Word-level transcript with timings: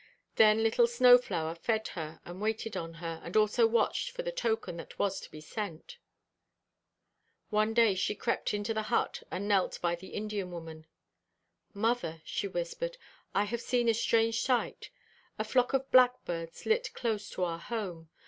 Then 0.35 0.63
little 0.63 0.87
Snow 0.87 1.19
flower 1.19 1.53
fed 1.53 1.89
her, 1.89 2.21
and 2.25 2.41
waited 2.41 2.75
on 2.75 2.95
her, 2.95 3.21
and 3.23 3.37
also 3.37 3.67
watched 3.67 4.09
for 4.09 4.23
the 4.23 4.31
token 4.31 4.77
that 4.77 4.97
was 4.97 5.19
to 5.19 5.29
be 5.29 5.41
sent. 5.41 5.99
One 7.51 7.75
day 7.75 7.93
she 7.93 8.15
crept 8.15 8.51
into 8.51 8.73
the 8.73 8.81
hut 8.89 9.21
and 9.29 9.47
knelt 9.47 9.79
by 9.79 9.93
the 9.93 10.07
Indian 10.15 10.49
woman. 10.49 10.87
"Mother," 11.75 12.23
she 12.25 12.47
whispered, 12.47 12.97
"I 13.35 13.43
have 13.43 13.61
seen 13.61 13.87
a 13.87 13.93
strange 13.93 14.41
sight: 14.41 14.89
a 15.37 15.43
flock 15.43 15.71
of 15.71 15.91
blackbirds 15.91 16.65
lit 16.65 16.91
close 16.95 17.29
to 17.29 17.43
our 17.43 17.59
home. 17.59 18.09